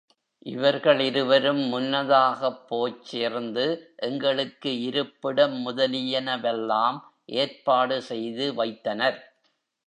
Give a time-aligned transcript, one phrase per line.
[0.45, 3.65] இவர்களிருவரும் முன்னதாகப் போய்ச் சேர்ந்து
[3.99, 6.99] எங்களுக்கு இருப்பிடம் முதலியன வெல்லாம்
[7.35, 9.19] ஏற்பாடு செய்து வைத்தனர்.